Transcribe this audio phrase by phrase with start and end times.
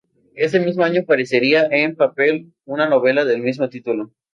[0.33, 4.11] Ese mismo año aparecería en papel una novela del mismo título.